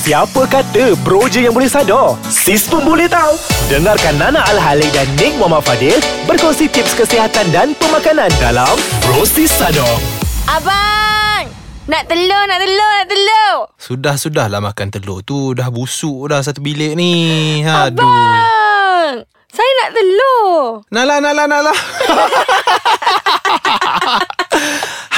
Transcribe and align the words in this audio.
Siapa 0.00 0.48
kata 0.48 0.96
bro 1.04 1.28
je 1.28 1.44
yang 1.44 1.52
boleh 1.52 1.68
sadar? 1.68 2.16
Sis 2.24 2.64
pun 2.64 2.80
boleh 2.88 3.04
tahu. 3.04 3.36
Dengarkan 3.68 4.16
Nana 4.16 4.40
Al-Halik 4.48 4.88
dan 4.96 5.04
Nick 5.20 5.36
Muhammad 5.36 5.60
Fadil 5.60 6.00
berkongsi 6.24 6.72
tips 6.72 6.96
kesihatan 6.96 7.52
dan 7.52 7.76
pemakanan 7.76 8.32
dalam 8.40 8.80
Bro 9.04 9.28
Sis 9.28 9.52
Sadar. 9.52 10.00
Abang! 10.48 11.52
Nak 11.84 12.08
telur, 12.08 12.42
nak 12.48 12.64
telur, 12.64 12.92
nak 12.96 13.08
telur. 13.12 13.56
Sudah-sudahlah 13.76 14.64
makan 14.64 14.88
telur 14.88 15.20
tu 15.20 15.52
Dah 15.52 15.68
busuk 15.68 16.32
dah 16.32 16.40
satu 16.40 16.64
bilik 16.64 16.96
ni 16.96 17.60
Aduh 17.60 18.00
Abang! 18.00 19.28
Saya 19.52 19.70
nak 19.84 19.90
telur. 19.92 20.80
Nala, 20.88 21.20
Nala, 21.20 21.44
Nala 21.44 21.76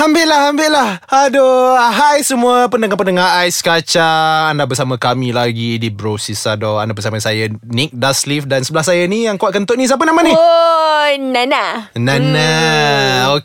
Ambillah, 0.02 0.50
ambillah 0.50 0.98
Aduh 1.06 1.78
Hai 1.78 2.26
semua 2.26 2.66
pendengar-pendengar 2.66 3.38
Ais 3.38 3.62
Kacang 3.62 4.50
Anda 4.50 4.66
bersama 4.66 4.98
kami 4.98 5.30
lagi 5.30 5.78
di 5.78 5.94
Bro 5.94 6.18
Sisado. 6.18 6.82
Anda 6.82 6.90
bersama 6.90 7.22
saya 7.22 7.46
Nick 7.70 7.94
Dasleaf 7.94 8.50
Dan 8.50 8.66
sebelah 8.66 8.82
saya 8.82 9.06
ni 9.06 9.30
Yang 9.30 9.38
kuat 9.38 9.54
kentut 9.54 9.78
ni 9.78 9.86
Siapa 9.86 10.02
nama 10.02 10.18
ni? 10.26 10.34
Oh, 10.34 11.06
Nana. 11.22 11.94
Nana. 11.94 12.50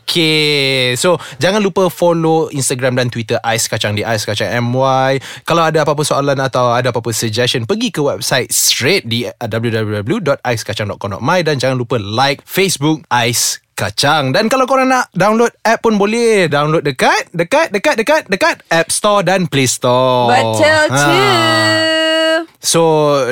Okay 0.02 0.98
So 0.98 1.22
Jangan 1.38 1.62
lupa 1.62 1.86
follow 1.94 2.50
Instagram 2.50 2.98
dan 2.98 3.06
Twitter 3.06 3.38
Ais 3.46 3.70
Kacang 3.70 3.94
Di 3.94 4.02
Ais 4.02 4.26
Kacang 4.26 4.50
MY 4.50 5.22
Kalau 5.46 5.62
ada 5.62 5.86
apa-apa 5.86 6.02
soalan 6.02 6.42
Atau 6.42 6.74
ada 6.74 6.90
apa-apa 6.90 7.14
suggestion 7.14 7.70
Pergi 7.70 7.94
ke 7.94 8.02
website 8.02 8.50
Straight 8.50 9.06
di 9.06 9.30
www.aiskacang.com.my 9.30 11.38
Dan 11.46 11.62
jangan 11.62 11.78
lupa 11.78 12.02
like 12.02 12.42
Facebook 12.42 13.06
Ais 13.14 13.62
Kacang 13.78 14.34
Dan 14.34 14.50
kalau 14.50 14.66
korang 14.66 14.90
nak 14.90 15.06
download 15.14 15.54
app 15.62 15.86
pun 15.86 15.94
boleh 15.94 16.50
Download 16.50 16.82
dekat 16.82 17.30
Dekat 17.30 17.70
Dekat 17.70 17.94
Dekat 17.94 18.22
Dekat 18.26 18.56
App 18.74 18.90
Store 18.90 19.22
dan 19.22 19.46
Play 19.46 19.70
Store 19.70 20.34
Betul 20.34 20.84
Ha. 20.90 20.98
tu. 20.98 21.14
So 22.58 22.82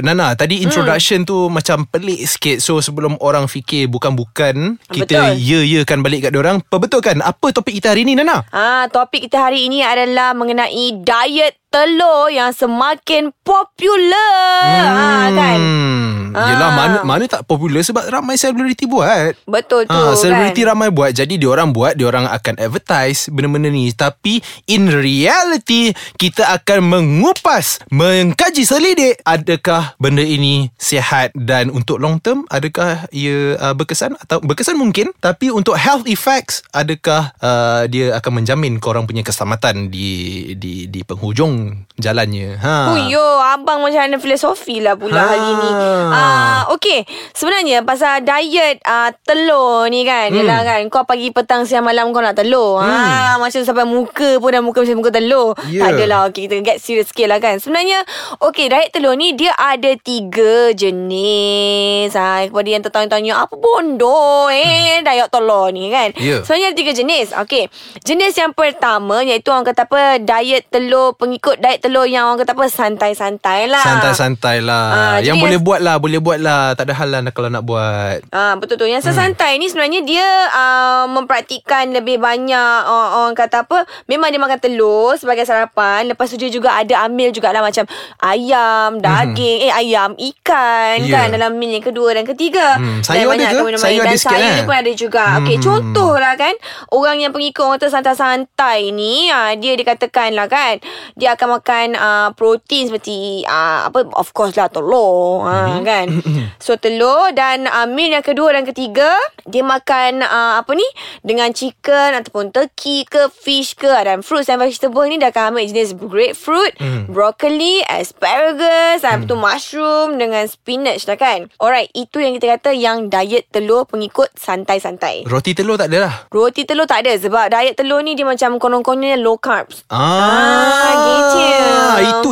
Nana 0.06 0.38
Tadi 0.38 0.62
introduction 0.62 1.26
hmm. 1.26 1.28
tu 1.28 1.50
Macam 1.50 1.82
pelik 1.90 2.22
sikit 2.30 2.62
So 2.62 2.78
sebelum 2.78 3.18
orang 3.18 3.50
fikir 3.50 3.90
Bukan-bukan 3.90 4.78
Kita 4.86 5.34
ya-yakan 5.34 6.06
balik 6.06 6.30
kat 6.30 6.38
orang 6.38 6.62
Perbetulkan 6.62 7.18
Apa 7.26 7.50
topik 7.50 7.82
kita 7.82 7.90
hari 7.90 8.06
ni 8.06 8.14
Nana? 8.14 8.46
Ah, 8.54 8.86
topik 8.86 9.26
kita 9.26 9.50
hari 9.50 9.66
ini 9.66 9.82
adalah 9.82 10.30
mengenai 10.30 11.02
diet 11.02 11.58
telur 11.76 12.32
yang 12.32 12.56
semakin 12.56 13.28
popular. 13.44 14.64
Ah, 14.80 15.28
kan? 15.28 15.58
Hmm. 15.60 16.16
Yelah 16.36 16.68
Ah. 16.68 16.74
mana, 16.76 16.98
mana 17.00 17.24
tak 17.24 17.48
popular 17.48 17.80
Sebab 17.80 18.12
ramai 18.12 18.36
selebriti 18.36 18.84
buat 18.84 19.32
Betul 19.48 19.88
tu 19.88 19.96
Ha, 19.96 20.12
selebriti 20.12 20.68
kan? 20.68 20.76
ramai 20.76 20.92
buat 20.92 21.08
Jadi 21.08 21.40
diorang 21.40 21.72
buat 21.72 21.96
Diorang 21.96 22.28
akan 22.28 22.60
advertise 22.60 23.32
Benda-benda 23.32 23.72
ni 23.72 23.88
Tapi 23.88 24.44
In 24.68 24.92
reality 24.92 25.96
Kita 26.20 26.52
akan 26.60 26.92
mengupas 26.92 27.80
Mengkaji 27.88 28.68
selidik 28.68 29.16
Adakah 29.24 29.96
benda 29.96 30.20
ini 30.20 30.68
Sihat 30.76 31.32
Dan 31.32 31.72
untuk 31.72 32.04
long 32.04 32.20
term 32.20 32.44
Adakah 32.52 33.08
ia 33.16 33.56
uh, 33.56 33.72
berkesan 33.72 34.20
Atau 34.20 34.44
berkesan 34.44 34.76
mungkin 34.76 35.16
Tapi 35.16 35.48
untuk 35.48 35.80
health 35.80 36.04
effects 36.04 36.60
Adakah 36.68 37.32
uh, 37.40 37.88
Dia 37.88 38.12
akan 38.20 38.44
menjamin 38.44 38.76
Korang 38.76 39.08
punya 39.08 39.24
keselamatan 39.24 39.88
Di 39.88 40.52
di 40.52 40.84
di 40.84 41.00
penghujung 41.00 41.65
Jalannya 41.96 42.60
ha. 42.60 42.92
Oh 42.92 42.98
yo, 43.08 43.24
abang 43.40 43.80
macam 43.80 44.04
ada 44.04 44.20
filosofi 44.20 44.84
lah 44.84 45.00
pula 45.00 45.16
Ha. 45.16 45.24
hari 45.32 45.52
ni. 45.56 45.70
Ah, 46.12 46.60
okay. 46.68 47.08
Sebenarnya 47.32 47.80
pasal 47.88 48.20
diet 48.20 48.84
ah, 48.84 49.08
telur 49.24 49.88
ni 49.88 50.04
kan, 50.04 50.28
hmm. 50.28 50.38
yalah 50.44 50.60
kan, 50.60 50.80
kau 50.92 51.08
pagi 51.08 51.32
petang 51.32 51.64
siang 51.64 51.88
malam 51.88 52.12
kau 52.12 52.20
nak 52.20 52.36
telur. 52.36 52.84
Hmm. 52.84 52.92
Ah, 52.92 53.34
macam 53.40 53.64
sampai 53.64 53.88
muka 53.88 54.36
pun 54.36 54.52
dah 54.52 54.60
muka 54.60 54.84
macam 54.84 55.00
muka 55.00 55.12
telur. 55.16 55.56
Ya. 55.72 55.88
Tak 55.88 55.88
adalah. 55.96 56.20
Okay, 56.28 56.46
kita 56.46 56.60
get 56.60 56.78
serious 56.84 57.08
sikit 57.08 57.32
lah 57.32 57.40
kan. 57.40 57.56
Sebenarnya, 57.56 58.04
okay, 58.44 58.68
diet 58.68 58.92
telur 58.92 59.16
ni 59.16 59.32
dia 59.32 59.56
ada 59.56 59.96
tiga 59.96 60.76
jenis. 60.76 62.12
Ah, 62.12 62.44
kepada 62.44 62.68
yang 62.68 62.84
tertanya-tanya, 62.84 63.40
apa 63.40 63.56
bodoh 63.56 64.52
eh 64.52 65.00
diet 65.00 65.32
telur 65.32 65.72
ni 65.72 65.88
kan. 65.88 66.12
Ya. 66.20 66.44
Sebenarnya 66.44 66.72
ada 66.72 66.76
tiga 66.76 66.92
jenis. 66.92 67.32
Okay. 67.48 67.72
Jenis 68.04 68.36
yang 68.36 68.52
pertama 68.52 69.24
iaitu 69.24 69.48
orang 69.48 69.64
kata 69.64 69.88
apa, 69.88 70.20
diet 70.20 70.68
telur, 70.68 71.16
pengikut 71.16 71.55
diet 71.58 71.80
telur 71.80 72.04
yang 72.04 72.26
orang 72.26 72.38
kata 72.38 72.52
apa, 72.52 72.66
santai-santai 72.66 73.66
lah. 73.66 73.80
Santai-santai 73.80 74.56
lah 74.58 74.84
Ah, 74.86 75.16
Yang 75.18 75.26
jadi 75.30 75.40
boleh 75.40 75.52
yang- 75.52 75.64
buat 75.64 75.80
lah 75.80 75.96
Boleh 75.96 76.18
buat 76.18 76.38
lah 76.38 76.72
Tak 76.72 76.84
ada 76.84 76.94
hal 76.94 77.08
lah 77.08 77.20
Kalau 77.28 77.48
nak 77.48 77.62
buat 77.62 78.18
Ah 78.30 78.54
betul 78.54 78.76
tu. 78.76 78.86
Yang 78.86 79.06
sesantai 79.06 79.52
Hmm. 79.52 79.60
ni 79.60 79.66
sebenarnya 79.66 80.00
dia 80.02 80.26
uh, 80.48 81.04
mempraktikkan 81.06 81.90
lebih 81.90 82.16
banyak 82.18 82.56
uh, 82.82 83.08
orang 83.18 83.34
kata 83.34 83.62
apa? 83.62 83.78
Memang 84.06 84.28
dia 84.28 84.38
makan 84.38 84.58
telur 84.58 85.14
sebagai 85.14 85.42
sarapan. 85.42 86.06
Lepas 86.06 86.28
tu 86.28 86.36
dia 86.36 86.48
juga 86.48 86.72
ada 86.72 87.04
ambil 87.04 87.30
jugalah 87.30 87.60
macam 87.60 87.84
ayam, 88.20 88.98
daging, 88.98 89.58
eh 89.62 89.72
ayam, 89.72 90.10
ikan 90.14 90.98
Hmm. 90.98 91.06
Ya. 91.06 91.16
kan 91.16 91.26
dalam 91.30 91.54
meal 91.54 91.72
yang 91.72 91.84
kedua 91.84 92.12
dan 92.12 92.24
ketiga. 92.24 92.76
Hmm, 92.76 92.98
Dan 92.98 93.04
sayur 93.04 93.20
ada 93.22 93.30
banyak 93.30 93.48
ke? 93.48 93.56
Sayur 93.76 94.02
dan 94.02 94.08
ada 94.08 94.16
sikit, 94.16 94.32
sayur 94.32 94.50
dia 94.50 94.64
pun 94.64 94.76
ada 94.76 94.92
juga. 94.92 95.24
Okey, 95.38 95.56
Hmm. 95.56 95.62
contohlah 95.62 96.34
kan 96.34 96.54
orang 96.90 97.16
yang 97.18 97.30
pengikut 97.30 97.62
orang 97.62 97.78
tu 97.78 97.88
santai-santai 97.88 98.90
ni, 98.90 99.28
uh, 99.28 99.52
dia 99.54 99.72
dikatakan 99.74 100.32
lah 100.32 100.46
kan, 100.46 100.80
dia 101.14 101.35
akan 101.36 101.60
makan 101.60 101.86
uh, 101.94 102.28
protein 102.34 102.88
seperti 102.88 103.44
uh, 103.44 103.86
apa 103.86 104.08
of 104.16 104.32
course 104.32 104.56
lah 104.56 104.72
telur, 104.72 105.44
uh, 105.44 105.78
kan. 105.84 106.08
So 106.64 106.74
telur 106.80 107.30
dan 107.36 107.68
uh, 107.68 107.86
meal 107.86 108.10
yang 108.16 108.24
kedua 108.24 108.56
dan 108.56 108.64
ketiga 108.64 109.12
dia 109.46 109.62
makan 109.62 110.24
uh, 110.24 110.58
apa 110.58 110.72
ni 110.74 110.86
dengan 111.22 111.52
chicken 111.54 112.16
ataupun 112.18 112.50
turkey 112.50 113.06
ke 113.06 113.30
fish 113.30 113.78
ke 113.78 113.88
dan 114.02 114.24
fruits 114.24 114.50
and 114.50 114.58
vegetable 114.58 115.06
ni 115.06 115.20
dia 115.20 115.30
akan 115.30 115.54
ambil 115.54 115.68
jenis 115.68 115.94
grapefruit, 115.94 116.72
Hmm. 116.76 117.08
broccoli, 117.08 117.82
asparagus, 117.86 119.02
mm. 119.02 119.26
tu 119.26 119.34
mushroom 119.34 120.18
dengan 120.20 120.44
spinach 120.46 121.06
lah 121.08 121.18
kan. 121.18 121.50
Alright, 121.58 121.90
itu 121.94 122.22
yang 122.22 122.36
kita 122.38 122.58
kata 122.58 122.70
yang 122.74 123.08
diet 123.10 123.48
telur 123.50 123.86
pengikut 123.86 124.30
santai-santai. 124.38 125.26
Roti 125.26 125.52
telur 125.56 125.74
tak 125.78 125.90
ada 125.92 125.98
lah 126.08 126.14
Roti 126.30 126.62
telur 126.62 126.86
tak 126.86 127.06
ada 127.06 127.12
sebab 127.18 127.50
diet 127.50 127.74
telur 127.74 128.00
ni 128.02 128.14
dia 128.14 128.26
macam 128.26 128.58
konon-kononnya 128.62 129.18
low 129.18 129.36
carbs. 129.38 129.82
Ah, 129.90 130.94
gitu. 130.94 131.25
Itu 131.34 131.85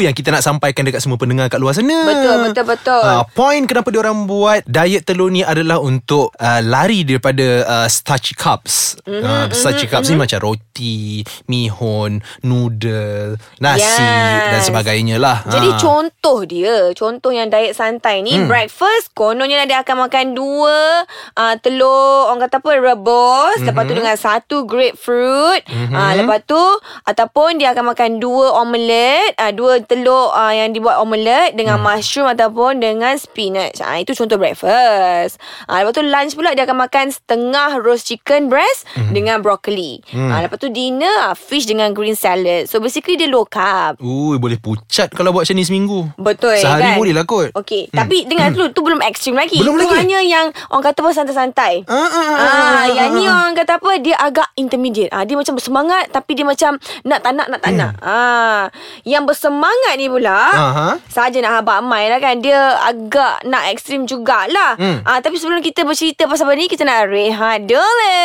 yang 0.05 0.15
kita 0.15 0.29
nak 0.31 0.45
sampaikan 0.45 0.85
dekat 0.85 1.01
semua 1.01 1.17
pendengar 1.17 1.49
kat 1.49 1.57
luar 1.57 1.73
sana. 1.73 1.97
Betul, 2.05 2.37
betul, 2.51 2.65
betul. 2.69 3.03
Ah, 3.03 3.25
point 3.33 3.65
kenapa 3.65 3.89
dia 3.89 4.01
orang 4.05 4.29
buat 4.29 4.63
diet 4.69 5.09
telur 5.09 5.33
ni 5.33 5.41
adalah 5.41 5.81
untuk 5.81 6.31
uh, 6.37 6.61
lari 6.61 7.03
daripada 7.03 7.65
uh, 7.65 7.89
starchy 7.89 8.37
carbs. 8.37 9.01
Mhm, 9.05 9.13
Mm-hmm, 9.15 9.31
uh, 9.31 9.47
starchy 9.55 9.87
carbs 9.87 10.11
mm-hmm. 10.11 10.21
ni 10.21 10.25
macam 10.27 10.39
roti, 10.43 10.99
mihun, 11.47 12.13
noodle, 12.43 13.39
nasi 13.63 14.03
Yes. 14.03 14.51
dan 14.51 14.61
sebagainya 14.61 15.17
lah. 15.17 15.47
Jadi 15.47 15.69
Ah. 15.71 15.79
contoh 15.79 16.39
dia 16.45 16.91
Contoh 16.93 17.31
yang 17.31 17.47
diet 17.49 17.79
santai 17.79 18.21
ni 18.21 18.35
hmm. 18.35 18.51
Breakfast 18.51 19.15
Kononnya 19.15 19.65
dia 19.65 19.81
akan 19.87 20.09
makan 20.09 20.35
Dua 20.35 21.05
uh, 21.39 21.55
Telur 21.63 22.33
Orang 22.33 22.43
kata 22.43 22.59
apa 22.59 22.71
Rebus 22.75 23.63
mm-hmm. 23.63 23.67
Lepas 23.71 23.83
tu 23.87 23.95
dengan 23.95 24.17
satu 24.19 24.57
grapefruit 24.67 25.63
mm-hmm. 25.65 25.95
uh, 25.95 26.13
Lepas 26.19 26.41
tu 26.45 26.63
Ataupun 27.07 27.57
dia 27.57 27.71
akan 27.73 27.95
makan 27.95 28.11
Dua 28.19 28.59
omelette 28.59 29.39
uh, 29.39 29.53
Dua 29.55 29.79
telur 29.79 29.94
uh, 30.03 30.53
Yang 30.55 30.81
dibuat 30.81 30.99
omelette 30.99 31.55
Dengan 31.55 31.79
hmm. 31.79 31.87
mushroom 31.87 32.27
Ataupun 32.27 32.83
dengan 32.83 33.15
spinach 33.15 33.79
uh, 33.79 33.97
Itu 34.01 34.19
contoh 34.19 34.41
breakfast 34.41 35.39
uh, 35.71 35.79
Lepas 35.79 35.95
tu 35.95 36.03
lunch 36.03 36.33
pula 36.35 36.51
Dia 36.59 36.67
akan 36.67 36.79
makan 36.89 37.07
Setengah 37.15 37.79
roast 37.79 38.11
chicken 38.11 38.51
breast 38.51 38.89
mm-hmm. 38.97 39.13
Dengan 39.15 39.37
broccoli 39.45 40.03
mm. 40.11 40.31
uh, 40.33 40.41
Lepas 40.43 40.59
tu 40.59 40.69
dinner 40.73 41.31
uh, 41.31 41.37
Fish 41.37 41.69
dengan 41.69 41.93
green 41.95 42.19
salad 42.19 42.67
So 42.67 42.81
basically 42.81 43.15
dia 43.15 43.31
low 43.31 43.47
carb 43.47 44.01
Ui, 44.03 44.41
boleh 44.41 44.59
pucat 44.59 45.13
kalau 45.15 45.31
buat 45.31 45.45
macam 45.45 45.61
ni 45.61 45.65
seminggu. 45.69 46.01
Betul 46.17 46.57
Sehari 46.57 46.97
kan 46.97 46.97
boleh 46.97 47.13
lah 47.13 47.25
kot. 47.29 47.53
Okey 47.53 47.93
hmm. 47.93 47.97
Tapi 48.01 48.17
dengar 48.25 48.49
dulu 48.51 48.73
Tu 48.73 48.81
belum 48.81 49.01
ekstrim 49.05 49.37
lagi 49.37 49.61
Belum 49.61 49.77
Itu 49.77 49.87
lagi? 49.93 49.99
hanya 50.01 50.19
yang 50.25 50.47
Orang 50.73 50.85
kata 50.89 51.05
apa 51.05 51.11
santai-santai 51.13 51.85
Ah, 51.85 51.93
ah, 51.93 52.09
ah, 52.09 52.35
Ah, 52.35 52.49
ah, 52.49 52.85
yang 52.89 53.13
ah, 53.13 53.19
ni 53.21 53.25
ah. 53.29 53.33
orang 53.45 53.53
kata 53.55 53.73
apa 53.77 53.91
Dia 54.01 54.17
agak 54.17 54.49
intermediate 54.57 55.13
ah, 55.13 55.29
Dia 55.29 55.37
macam 55.37 55.61
bersemangat 55.61 56.09
Tapi 56.09 56.33
dia 56.33 56.45
macam 56.49 56.81
Nak 57.05 57.19
tak 57.21 57.33
nak 57.37 57.47
Nak 57.53 57.61
tak 57.61 57.73
nak 57.77 57.93
ah, 58.01 58.63
Yang 59.05 59.23
bersemangat 59.29 59.84
ni 59.95 60.09
pula. 60.09 60.41
Aha. 60.51 60.89
Saja 61.07 61.39
nak 61.45 61.61
habak 61.61 61.85
Mai 61.85 62.09
lah 62.09 62.19
kan. 62.19 62.41
Dia 62.41 62.81
agak 62.81 63.45
Nak 63.45 63.69
ekstrim 63.71 64.09
jugalah. 64.09 64.75
Hmm. 64.81 65.05
ah, 65.05 65.21
Tapi 65.21 65.37
sebelum 65.37 65.61
kita 65.61 65.85
bercerita 65.85 66.25
Pasal 66.25 66.49
benda 66.49 66.65
ni 66.65 66.73
Kita 66.73 66.83
nak 66.89 67.13
rehat 67.13 67.69
dulu. 67.69 68.17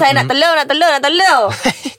Saya 0.00 0.16
nak 0.16 0.26
telur 0.26 0.52
Nak 0.56 0.66
telur 0.66 0.90
Nak 0.90 1.02
telur 1.04 1.42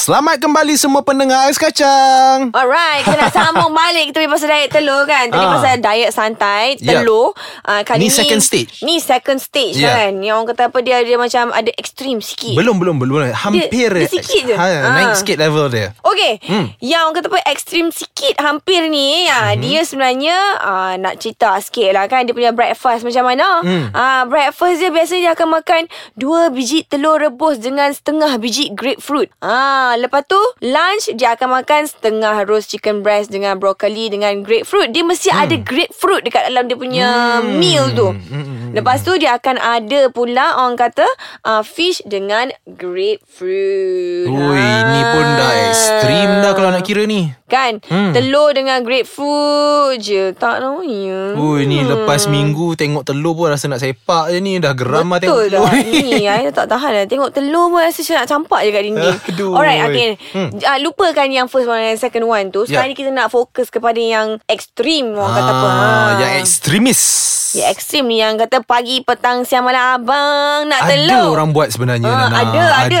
Selamat 0.00 0.40
kembali 0.40 0.80
semua 0.80 1.04
pendengar 1.04 1.44
Ais 1.44 1.60
Kacang. 1.60 2.48
Alright, 2.56 3.04
kita 3.04 3.20
nak 3.20 3.32
sambung 3.36 3.68
balik 3.68 4.08
kita 4.08 4.24
pasal 4.24 4.48
diet 4.48 4.72
telur 4.72 5.04
kan. 5.04 5.28
Tadi 5.28 5.44
Ah. 5.44 5.52
pasal 5.52 5.76
diet 5.76 6.08
santai, 6.08 6.80
telur. 6.80 7.36
Uh, 7.60 7.84
kali 7.84 8.00
Ni 8.00 8.08
ni, 8.08 8.08
second 8.08 8.40
stage. 8.40 8.80
Ni 8.80 8.96
second 8.96 9.36
stage 9.36 9.76
Ya. 9.76 10.08
kan. 10.08 10.16
Yang 10.16 10.34
orang 10.34 10.48
kata 10.48 10.62
apa 10.72 10.78
dia 10.80 11.04
dia 11.04 11.20
macam 11.20 11.52
ada 11.52 11.68
ekstrim 11.76 12.24
sikit. 12.24 12.56
Belum, 12.56 12.80
belum, 12.80 12.96
belum. 12.96 13.28
Hampir. 13.28 13.68
dia 13.68 14.08
sikit 14.08 14.42
je. 14.48 14.56
Ha, 14.56 14.64
Ah. 14.64 14.96
Naik 14.96 15.20
sikit 15.20 15.36
level 15.36 15.68
dia. 15.68 15.92
Okey. 16.00 16.32
Hmm. 16.48 16.72
Yang 16.80 17.00
orang 17.04 17.14
kata 17.14 17.26
apa 17.28 17.40
ekstrim 17.44 17.86
sikit 17.92 18.34
hampir 18.40 18.80
ni 18.88 19.28
ya, 19.28 19.52
dia 19.54 19.84
sebenarnya 19.84 20.36
uh, 20.64 20.92
nak 20.96 21.20
cerita 21.20 21.60
sikit 21.60 21.92
lah 21.92 22.08
kan 22.08 22.24
dia 22.24 22.32
punya 22.32 22.56
breakfast 22.56 23.04
macam 23.04 23.28
mana. 23.28 23.60
Hmm. 23.60 23.92
Ah 23.92 24.24
breakfast 24.24 24.80
dia 24.80 24.88
biasanya 24.88 25.20
dia 25.20 25.32
akan 25.36 25.60
makan 25.60 25.82
dua 26.16 26.48
biji 26.48 26.88
telur 26.88 27.20
rebus 27.20 27.60
dengan 27.60 27.92
setengah 27.92 28.40
biji 28.40 28.72
grapefruit. 28.72 29.28
Ah 29.44 29.88
Ah, 29.90 29.98
lepas 30.00 30.24
tu 30.24 30.40
lunch 30.64 31.12
dia 31.14 31.36
akan 31.36 31.62
makan 31.62 31.86
setengah 31.86 32.44
roast 32.48 32.72
chicken 32.72 33.04
breast 33.04 33.28
dengan 33.28 33.60
broccoli 33.60 34.08
dengan 34.08 34.40
grapefruit. 34.40 34.90
Dia 34.90 35.04
mesti 35.04 35.28
hmm. 35.28 35.42
ada 35.44 35.56
grapefruit 35.60 36.22
dekat 36.24 36.48
dalam 36.48 36.66
dia 36.66 36.76
punya 36.76 37.08
hmm. 37.40 37.60
meal 37.60 37.84
tu. 37.92 38.08
Hmm. 38.12 38.72
Lepas 38.72 39.02
tu 39.02 39.12
dia 39.18 39.34
akan 39.34 39.58
ada 39.58 40.08
pula 40.14 40.62
orang 40.62 40.78
kata 40.78 41.06
uh, 41.42 41.62
fish 41.66 42.00
dengan 42.06 42.54
grapefruit. 42.64 44.30
Ui, 44.30 44.62
ah. 44.62 44.80
ni 44.94 45.00
pun 45.02 45.26
dah 45.26 45.52
ekstrim 45.70 46.28
dah 46.40 46.52
kalau 46.54 46.70
nak 46.70 46.86
kira 46.86 47.02
ni. 47.04 47.28
Kan? 47.50 47.82
Hmm. 47.90 48.14
Telur 48.14 48.54
dengan 48.54 48.78
grapefruit 48.86 49.98
je. 49.98 50.30
Tak 50.38 50.62
tahu 50.62 50.86
ya. 50.86 51.34
Ui, 51.34 51.66
ni 51.66 51.82
lepas 51.82 52.30
minggu 52.30 52.78
tengok 52.78 53.02
telur 53.02 53.34
pun 53.34 53.50
rasa 53.50 53.66
nak 53.66 53.82
sepak 53.82 54.30
je 54.30 54.38
ni. 54.38 54.62
Dah 54.62 54.70
geram 54.70 55.10
lah 55.10 55.18
tengok 55.18 55.50
Betul 55.50 55.50
telur 55.50 55.66
dah. 55.66 55.82
Ni, 55.90 56.22
saya 56.30 56.50
tak 56.54 56.66
tahan 56.70 56.90
lah. 56.94 57.04
Tengok 57.10 57.30
telur 57.34 57.66
pun 57.74 57.82
rasa 57.82 57.98
macam 58.06 58.16
nak 58.22 58.28
campak 58.30 58.60
je 58.62 58.70
kat 58.70 58.82
dinding. 58.86 59.18
Aduh. 59.34 59.52
Alright, 59.58 59.79
okay. 59.86 60.10
Hmm. 60.30 60.48
Uh, 60.52 60.78
lupakan 60.80 61.26
yang 61.26 61.46
first 61.46 61.64
one 61.64 61.80
dan 61.80 61.96
second 61.96 62.24
one 62.24 62.48
tu. 62.48 62.62
Sekarang 62.62 62.86
Ya. 62.86 62.92
ni 62.92 62.98
kita 62.98 63.10
nak 63.10 63.28
fokus 63.28 63.66
kepada 63.66 63.96
yang 63.96 64.36
ekstrim. 64.44 65.12
Orang 65.12 65.32
kata 65.32 65.50
apa. 65.50 65.66
Ha. 65.66 65.80
Ah, 65.80 66.10
Yang 66.18 66.32
ekstremis. 66.40 67.02
Yang 67.52 67.68
ekstrim 67.72 68.04
ni 68.04 68.16
yang 68.16 68.34
kata 68.36 68.60
pagi, 68.60 69.00
petang, 69.00 69.42
siang, 69.42 69.62
malam 69.62 69.98
abang 69.98 70.64
nak 70.64 70.80
Ada 70.80 70.92
telur. 70.92 71.34
orang 71.34 71.50
buat 71.50 71.68
sebenarnya 71.68 72.06
Ah, 72.06 72.28
Nana. 72.28 72.36
ada, 72.40 72.62
ada. 72.80 73.00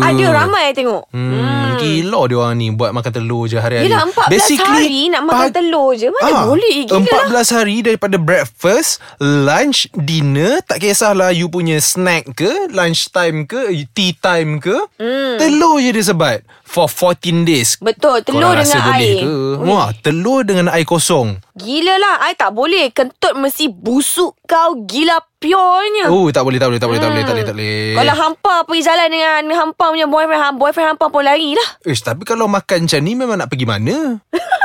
Ada 0.00 0.24
ramai 0.30 0.70
tengok. 0.70 1.10
Hmm, 1.10 1.74
Gila 1.76 2.20
dia 2.24 2.36
orang 2.36 2.54
ni 2.54 2.68
Buat 2.70 2.92
makan 2.92 3.08
telur 3.10 3.44
je 3.44 3.56
hari-hari 3.56 3.88
Yelah 3.88 4.04
14 4.06 4.60
hari 4.60 5.08
nak 5.08 5.22
makan 5.24 5.42
pag- 5.42 5.56
telur 5.56 5.90
je. 5.92 6.08
Mana 6.08 6.28
Ah, 6.30 6.44
boleh? 6.44 6.76
Gila 6.84 7.02
14 7.02 7.32
lah. 7.32 7.44
hari 7.56 7.76
daripada 7.80 8.16
breakfast 8.16 9.00
Lunch 9.18 9.88
Dinner 9.92 10.60
Tak 10.62 10.78
kisahlah 10.78 11.30
You 11.30 11.48
punya 11.48 11.78
snack 11.78 12.30
ke 12.32 12.68
Lunch 12.70 13.08
time 13.08 13.44
ke 13.44 13.58
Tea 13.90 14.12
time 14.14 14.58
ke 14.58 14.76
Hmm. 14.96 15.36
Telur 15.36 15.78
je 15.78 15.90
dia 15.90 16.04
sebat 16.10 16.42
For 16.66 16.86
14 16.86 17.46
days 17.46 17.78
Betul, 17.78 18.22
telur 18.26 18.54
Korang 18.54 18.66
dengan 18.66 18.82
air. 18.94 19.22
ke? 19.22 19.34
Ui. 19.58 19.66
Wah, 19.66 19.88
telur 20.02 20.42
dengan 20.42 20.66
air 20.70 20.86
kosong 20.86 21.38
Gila 21.60 21.94
lah. 22.00 22.24
I 22.24 22.32
tak 22.40 22.56
boleh. 22.56 22.88
Kentut 22.88 23.36
mesti 23.36 23.68
busuk 23.68 24.32
kau 24.48 24.80
gila 24.88 25.20
purenya. 25.36 26.08
Oh, 26.08 26.32
tak 26.32 26.44
boleh, 26.44 26.56
tak 26.56 26.72
boleh, 26.72 26.80
tak 26.80 26.88
boleh, 26.88 27.00
tak 27.00 27.10
boleh, 27.12 27.24
tak 27.24 27.34
boleh, 27.36 27.44
tak 27.44 27.54
boleh. 27.56 27.80
Hmm. 27.92 27.96
Kalau 28.00 28.14
hampa 28.16 28.54
pergi 28.64 28.82
jalan 28.84 29.08
dengan 29.12 29.42
hampa 29.56 29.84
punya 29.92 30.06
boyfriend, 30.08 30.56
boyfriend 30.56 30.88
hampa 30.96 31.06
pun 31.12 31.22
lari 31.24 31.52
lah. 31.52 31.68
Ish, 31.84 32.00
tapi 32.04 32.24
kalau 32.24 32.48
makan 32.48 32.88
macam 32.88 33.00
ni 33.04 33.12
memang 33.12 33.36
nak 33.40 33.48
pergi 33.52 33.66
mana? 33.68 33.96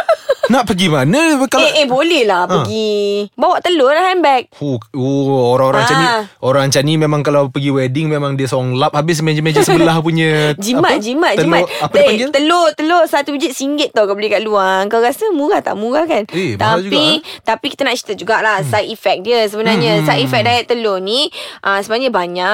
nak 0.47 0.63
pergi 0.65 0.87
mana? 0.87 1.19
Kalau 1.45 1.63
Eh, 1.63 1.81
eh 1.81 1.85
boleh 1.85 2.23
lah 2.23 2.45
pergi. 2.45 3.25
Bawa 3.33 3.57
telur 3.59 3.89
lah 3.89 4.05
handbag. 4.07 4.49
Huh, 4.53 4.77
oh, 4.91 5.51
orang-orang 5.51 5.81
macam 5.81 5.95
ni 5.95 6.05
Ah. 6.05 6.21
Orang 6.39 6.63
macam 6.67 6.81
ni 6.81 6.93
memang 6.95 7.21
Kalau 7.21 7.47
pergi 7.47 7.69
wedding 7.69 8.07
Memang 8.07 8.33
dia 8.33 8.45
seorang 8.45 8.75
lap 8.75 8.93
Habis 8.93 9.19
meja-meja 9.19 9.61
sebelah 9.61 9.97
punya 9.99 10.51
Jimat, 10.57 10.95
apa? 10.95 11.01
jimat, 11.01 11.33
telur, 11.33 11.45
jimat. 11.47 11.63
Apa 11.81 11.95
dia 11.97 12.05
Eh, 12.21 12.31
telur, 12.31 12.67
telur 12.73 13.03
satu 13.05 13.31
biji 13.31 13.49
singgit 13.51 13.89
tau 13.91 14.05
kau 14.05 14.13
beli 14.13 14.27
kat 14.27 14.39
luar. 14.39 14.85
Kau 14.85 14.99
rasa 14.99 15.27
murah 15.31 15.59
tak? 15.59 15.73
Murah 15.73 16.05
kan? 16.05 16.23
Eh, 16.29 16.53
tapi, 16.55 16.85
juga, 16.85 17.01
tapi 17.43 17.65
kita 17.67 17.81
nak 17.81 17.95
cerita 17.95 18.13
jugalah 18.15 18.59
hmm. 18.59 18.69
side 18.69 18.89
effect 18.89 19.19
dia 19.21 19.39
sebenarnya. 19.45 19.91
Hmm. 19.97 20.05
Side 20.05 20.21
effect 20.21 20.43
diet 20.43 20.65
telur 20.65 20.97
ni 20.99 21.27
uh, 21.61 21.79
sebenarnya 21.79 22.11
banyak. 22.11 22.53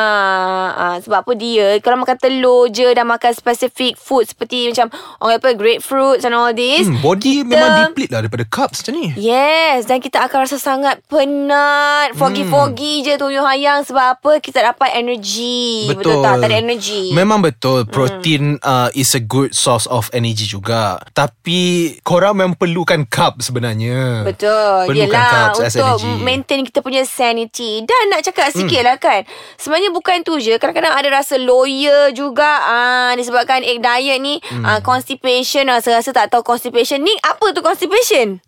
Uh, 0.74 0.98
sebab 1.02 1.18
apa 1.20 1.32
dia? 1.34 1.68
Kalau 1.80 1.98
makan 2.00 2.18
telur 2.18 2.68
je 2.68 2.88
dan 2.90 3.06
makan 3.06 3.32
specific 3.32 3.96
food 3.96 4.26
seperti 4.26 4.70
macam 4.70 4.88
orang 5.20 5.38
apa 5.38 5.50
grapefruit 5.54 6.22
and 6.22 6.32
all 6.32 6.52
this. 6.52 6.86
hmm, 6.86 7.02
Body 7.02 7.34
kita- 7.38 7.48
memang 7.48 7.72
deplete 7.88 8.12
lah 8.12 8.20
Daripada 8.22 8.44
carbs 8.46 8.80
macam 8.80 8.94
ni. 8.96 9.08
Yes 9.16 9.84
Dan 9.84 9.98
kita 9.98 10.22
akan 10.22 10.38
rasa 10.44 10.58
sangat 10.58 11.02
penat. 11.06 12.14
Foggy-foggy 12.14 13.02
je 13.02 13.14
tuyul 13.16 13.42
hayang 13.42 13.82
Sebab 13.82 14.06
apa? 14.14 14.32
Kita 14.38 14.62
dapat 14.64 14.94
energy. 14.94 15.88
Betul, 15.88 16.20
tak? 16.20 16.38
Tak 16.38 16.48
ada 16.48 16.58
energy. 16.58 17.12
Memang 17.12 17.40
betul. 17.40 17.84
Protein 17.86 18.58
uh, 18.60 18.90
Is 18.94 19.12
a 19.12 19.20
good 19.20 19.52
source 19.52 19.86
of 19.86 20.08
energy 20.12 20.46
juga. 20.46 21.00
Tapi 21.12 21.62
Korang 22.02 22.36
memang 22.36 22.54
perlukan 22.54 23.06
carb 23.06 23.40
sebenarnya. 23.40 24.22
Betul. 24.24 24.86
Perlukan 24.86 25.10
Yelah 25.10 25.28
carbs 25.28 25.60
as 25.62 25.74
Untuk 25.74 25.88
energy. 26.00 26.12
maintain 26.20 26.62
kita 26.62 26.80
punya 26.80 27.04
sanity. 27.04 27.82
Dan 27.82 28.02
nak 28.10 28.22
cakap 28.22 28.44
Hmm. 28.44 28.58
sikit 28.60 28.82
lah 28.82 28.98
kan 28.98 29.24
Sebenarnya 29.56 29.90
bukan 29.90 30.22
tu 30.22 30.36
je. 30.36 30.56
Kadang-kadang 30.56 30.92
ada 30.92 31.10
rasa 31.10 31.38
loya 31.38 32.12
juga 32.12 32.52
ah, 32.62 33.12
Disebabkan 33.14 33.62
egg 33.62 33.80
diet 33.80 34.18
ni 34.18 34.38
Hmm. 34.44 34.64
ah, 34.64 34.80
Constipation 34.82 35.64
Rasa-rasa 35.66 36.12
tak 36.12 36.28
tahu 36.28 36.44
constipation 36.44 37.00
Ni 37.00 37.14
apa 37.22 37.46
tu 37.50 37.60
constipation? 37.60 37.71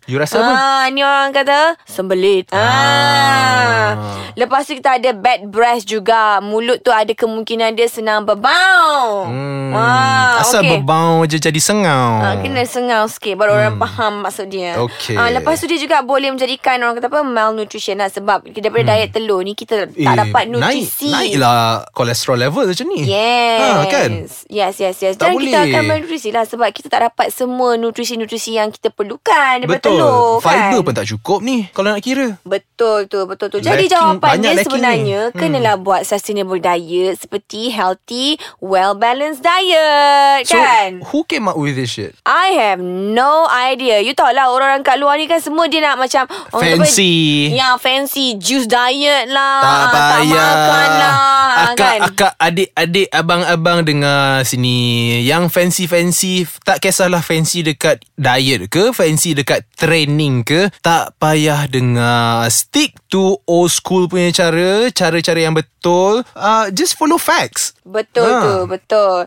You 0.04 0.16
rasa 0.16 0.36
apa? 0.36 0.52
Ah, 0.52 0.84
ni 0.88 1.00
orang 1.00 1.30
kata 1.30 1.76
Sembelit 1.84 2.48
ah. 2.50 3.96
Lepas 4.34 4.64
tu 4.64 4.74
kita 4.74 4.94
ada 4.94 5.10
bad 5.10 5.46
breath 5.46 5.84
juga 5.84 6.38
Mulut 6.38 6.80
tu 6.80 6.90
ada 6.90 7.08
kemungkinan 7.08 7.72
dia 7.72 7.86
senang 7.86 8.22
berbau 8.22 9.24
Hmm, 9.24 9.70
ah, 9.70 10.40
asal 10.40 10.60
okay. 10.60 10.76
bebau 10.76 11.22
je 11.24 11.38
jadi 11.38 11.56
sengau. 11.56 12.20
Ah, 12.20 12.36
kena 12.36 12.64
sengau 12.64 13.06
sikit 13.06 13.34
Baru 13.34 13.52
hmm. 13.52 13.60
orang 13.60 13.76
faham 13.78 14.14
maksud 14.22 14.46
dia 14.48 14.76
Okey. 14.76 15.14
ah, 15.14 15.30
Lepas 15.30 15.58
tu 15.58 15.66
dia 15.66 15.76
juga 15.76 16.00
boleh 16.00 16.28
menjadikan 16.28 16.76
Orang 16.78 16.94
kata 16.94 17.06
apa 17.06 17.22
Malnutrition 17.22 17.96
lah 17.96 18.08
Sebab 18.08 18.44
daripada 18.50 18.82
hmm. 18.84 18.90
diet 18.92 19.10
telur 19.10 19.40
ni 19.40 19.54
Kita 19.54 19.86
Eh, 19.86 20.02
tak 20.02 20.16
dapat 20.18 20.44
nutrisi 20.46 21.08
Naik, 21.08 21.34
naiklah 21.34 21.62
kolesterol 21.90 22.38
level 22.40 22.64
macam 22.66 22.86
ni. 22.88 23.00
Yes 23.04 23.60
Ha, 23.64 23.84
kan? 23.86 24.10
Yes 24.48 24.74
yes 24.76 24.96
yes 25.00 25.14
Tak 25.14 25.28
Dan 25.28 25.38
kita 25.38 25.56
boleh. 25.56 25.70
akan 25.70 25.82
malnutrisi 25.84 26.28
lah 26.30 26.44
Sebab 26.44 26.68
kita 26.70 26.88
tak 26.88 27.00
dapat 27.04 27.30
Semua 27.30 27.74
nutrisi-nutrisi 27.74 28.54
Yang 28.54 28.78
kita 28.78 28.90
perlukan 29.16 29.54
Daripada 29.56 29.78
Betul. 29.78 29.94
telur 29.94 30.30
kan 30.36 30.44
Fiber 30.44 30.80
pun 30.82 30.94
tak 30.94 31.06
cukup 31.06 31.38
ni 31.40 31.56
kalau 31.70 31.88
nak 31.88 32.02
kira. 32.02 32.26
Betul 32.42 33.06
tu, 33.06 33.22
betul 33.24 33.46
tu. 33.48 33.58
Jadi 33.58 33.86
Lacking- 33.86 33.92
jawapan 33.92 34.18
banyak 34.20 34.42
dia 34.42 34.50
lacking 34.52 34.66
sebenarnya 34.66 35.20
ni. 35.20 35.30
Hmm. 35.30 35.38
kenalah 35.38 35.76
buat 35.76 36.02
sustainable 36.02 36.58
diet 36.58 37.14
seperti 37.16 37.70
healthy, 37.70 38.26
well 38.58 38.92
balanced 38.92 39.40
diet, 39.40 40.42
So 40.44 40.58
kan? 40.58 41.00
who 41.04 41.22
came 41.24 41.46
up 41.46 41.54
with 41.54 41.76
this 41.76 41.90
shit? 41.90 42.18
I 42.24 42.56
have 42.56 42.80
no 42.80 43.46
idea. 43.46 44.00
You 44.00 44.12
tahu 44.12 44.32
lah 44.32 44.50
orang-orang 44.50 44.82
kat 44.82 44.96
luar 44.96 45.14
ni 45.14 45.26
kan 45.26 45.38
semua 45.38 45.66
dia 45.66 45.78
nak 45.80 45.96
macam 45.96 46.26
apa, 46.26 46.56
Fancy. 46.56 47.54
Ya, 47.54 47.76
fancy 47.76 48.34
juice 48.34 48.66
diet 48.66 49.30
lah. 49.30 49.62
Tak 49.62 49.92
payah 49.92 50.18
Tak 50.24 50.56
makan 50.58 50.90
lah. 50.92 51.14
Akak, 51.54 51.76
kan? 51.76 51.98
akak, 52.02 52.32
adik-adik, 52.36 53.08
abang-abang 53.10 53.78
dengar 53.82 54.42
sini 54.42 54.74
Yang 55.22 55.54
fancy-fancy 55.54 56.32
Tak 56.60 56.82
kisahlah 56.82 57.20
fancy 57.20 57.62
dekat 57.62 58.02
diet 58.16 58.66
ke 58.66 58.90
Fancy 58.90 59.03
dekat 59.12 59.68
training 59.76 60.46
ke 60.46 60.72
Tak 60.80 61.20
payah 61.20 61.68
dengar 61.68 62.48
Stick 62.48 62.96
to 63.12 63.36
old 63.44 63.68
school 63.68 64.08
punya 64.08 64.32
cara 64.32 64.88
Cara-cara 64.90 65.40
yang 65.44 65.56
betul 65.56 66.24
uh, 66.36 66.66
Just 66.72 66.96
follow 66.96 67.20
facts 67.20 67.74
Betul 67.84 68.24
Ha. 68.24 68.40
tu, 68.40 68.54
betul. 68.64 69.18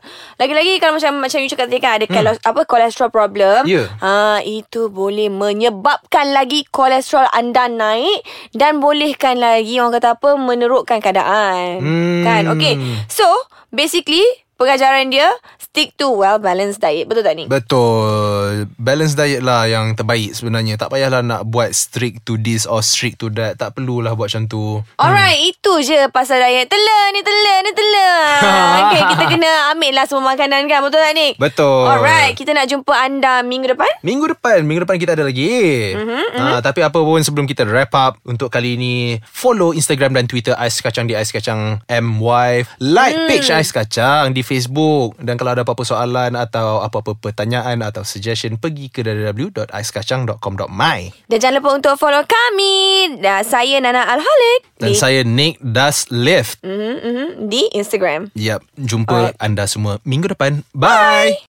Lagi-lagi 0.41 0.81
kalau 0.81 0.97
macam 0.97 1.21
macam 1.21 1.39
you 1.39 1.50
cakap 1.50 1.69
tadi 1.69 1.77
kan 1.77 2.01
ada 2.01 2.06
hmm. 2.09 2.41
apa 2.41 2.62
cholesterol 2.65 3.13
problem. 3.13 3.69
Ya. 3.69 3.85
Ha, 4.01 4.41
itu 4.41 4.89
boleh 4.89 5.29
menyebabkan 5.29 6.34
lagi 6.34 6.65
kolesterol 6.67 7.29
anda 7.31 7.69
naik 7.69 8.25
dan 8.57 8.81
bolehkan 8.81 9.38
lagi 9.38 9.77
orang 9.77 10.01
kata 10.01 10.17
apa 10.17 10.29
menerukkan 10.41 10.98
keadaan. 11.00 11.79
Hmm. 11.79 12.24
Kan? 12.25 12.43
Okay. 12.57 12.81
So, 13.05 13.29
basically 13.69 14.25
pengajaran 14.58 15.14
dia 15.14 15.30
stick 15.62 15.94
to 15.94 16.10
well 16.10 16.42
balanced 16.42 16.82
diet. 16.82 17.06
Betul 17.06 17.22
tak 17.22 17.38
ni? 17.38 17.46
Betul 17.46 18.66
Balance 18.82 19.14
diet 19.14 19.46
lah 19.46 19.70
yang 19.70 19.94
terbaik 19.94 20.34
sebenarnya 20.34 20.80
Tak 20.80 20.90
payahlah 20.90 21.22
nak 21.22 21.46
buat 21.46 21.70
strict 21.70 22.26
to 22.26 22.36
this 22.42 22.66
or 22.66 22.82
strict 22.82 23.22
to 23.22 23.30
that 23.38 23.62
Tak 23.62 23.78
perlulah 23.78 24.18
buat 24.18 24.34
macam 24.34 24.50
tu 24.50 24.82
Alright, 24.98 25.38
hmm. 25.38 25.52
itu 25.54 25.74
je 25.86 26.00
pasal 26.10 26.42
diet. 26.42 26.66
Telur 26.66 27.06
ni 27.14 27.22
telur 27.22 27.60
ni 27.62 27.72
telur. 27.78 28.20
okay, 28.82 29.02
kita 29.14 29.24
kena 29.30 29.52
ambil 29.78 29.92
lah 29.94 30.06
semua 30.10 30.34
makanan 30.34 30.66
kan. 30.66 30.82
Betul 30.82 31.00
tak 31.06 31.14
ni? 31.14 31.28
Betul 31.38 31.86
Alright, 31.86 32.34
kita 32.34 32.58
nak 32.58 32.66
jumpa 32.66 32.94
anda 32.98 33.46
minggu 33.46 33.78
depan. 33.78 33.92
Minggu 34.02 34.34
depan 34.34 34.66
Minggu 34.66 34.82
depan 34.88 34.98
kita 34.98 35.14
ada 35.14 35.26
lagi 35.26 35.94
mm-hmm, 35.94 36.38
uh, 36.38 36.60
Tapi 36.64 36.80
apa 36.86 37.00
pun 37.02 37.20
Sebelum 37.20 37.46
kita 37.50 37.66
wrap 37.68 37.92
up 37.98 38.14
Untuk 38.24 38.48
kali 38.48 38.78
ni 38.80 39.18
Follow 39.26 39.76
Instagram 39.76 40.16
dan 40.16 40.26
Twitter 40.30 40.56
Ais 40.56 40.80
Kacang 40.80 41.10
di 41.10 41.18
Ais 41.18 41.30
Kacang 41.34 41.82
MY 41.90 42.52
Like 42.80 43.18
mm. 43.18 43.28
page 43.28 43.50
Ais 43.52 43.70
Kacang 43.74 44.32
Di 44.32 44.47
Facebook 44.48 45.20
Dan 45.20 45.36
kalau 45.36 45.51
ada 45.51 45.68
apa-apa 45.68 45.84
soalan 45.84 46.39
Atau 46.39 46.80
apa-apa 46.80 47.20
pertanyaan 47.20 47.84
Atau 47.84 48.08
suggestion 48.08 48.56
Pergi 48.56 48.88
ke 48.88 49.04
www.aiskacang.com.my 49.04 51.00
Dan 51.27 51.38
jangan 51.38 51.60
lupa 51.60 51.70
untuk 51.75 52.00
follow 52.00 52.24
kami. 52.24 52.75
Dan 53.20 53.44
saya 53.44 53.82
Nana 53.82 54.06
Al-Halik. 54.08 54.60
Dan 54.77 54.94
di, 54.94 54.98
saya 54.98 55.22
Nick 55.25 55.58
Das 55.60 56.08
Lift 56.13 56.62
mm-hmm, 56.62 56.96
mm-hmm, 57.01 57.30
di 57.50 57.62
Instagram. 57.74 58.22
Yap 58.38 58.62
Jumpa 58.77 59.34
Alright. 59.34 59.42
anda 59.42 59.66
semua 59.66 59.98
Minggu 60.06 60.32
depan 60.32 60.63
Bye, 60.72 61.34
Bye. 61.34 61.38